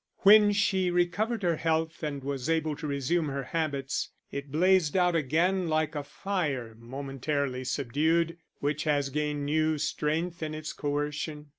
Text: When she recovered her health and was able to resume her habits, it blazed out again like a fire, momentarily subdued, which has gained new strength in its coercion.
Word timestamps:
When 0.23 0.51
she 0.51 0.89
recovered 0.89 1.43
her 1.43 1.57
health 1.57 2.01
and 2.01 2.23
was 2.23 2.49
able 2.49 2.75
to 2.77 2.87
resume 2.87 3.27
her 3.29 3.43
habits, 3.43 4.09
it 4.31 4.51
blazed 4.51 4.97
out 4.97 5.15
again 5.15 5.67
like 5.67 5.93
a 5.93 6.03
fire, 6.03 6.73
momentarily 6.79 7.63
subdued, 7.65 8.39
which 8.61 8.85
has 8.85 9.11
gained 9.11 9.45
new 9.45 9.77
strength 9.77 10.41
in 10.41 10.55
its 10.55 10.73
coercion. 10.73 11.49